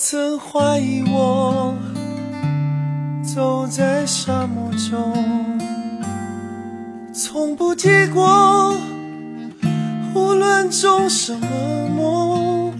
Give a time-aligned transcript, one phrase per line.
[0.00, 1.74] 曾怀疑我
[3.20, 5.58] 走在沙漠中
[7.12, 8.76] 从不结果
[10.14, 12.72] 无论种什么梦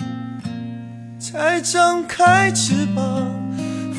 [1.19, 3.27] 才张开翅膀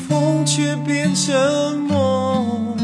[0.08, 2.74] 风却变沉默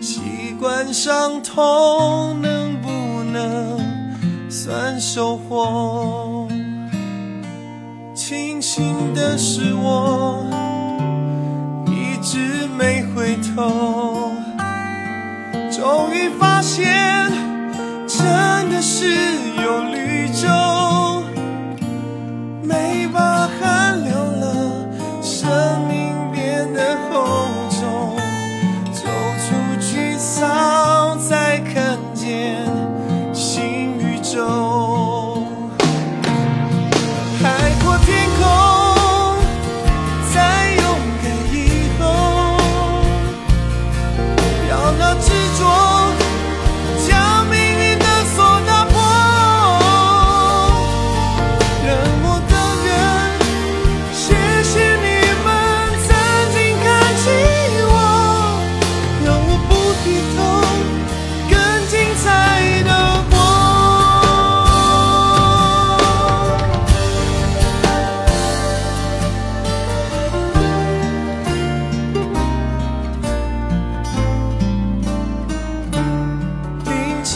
[0.00, 3.78] 习惯伤痛能不能
[4.48, 6.27] 算收获？
[15.70, 17.30] 终于发现
[18.06, 19.06] 真的是
[19.62, 20.48] 有绿洲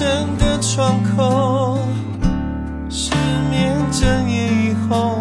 [0.02, 1.78] 人的窗口
[2.90, 3.12] 失
[3.50, 5.16] 眠整夜以后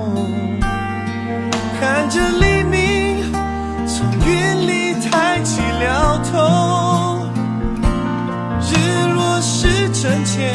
[1.79, 3.31] 看着黎明
[3.85, 7.01] 从云里抬起了头。
[8.59, 10.51] 日落是真前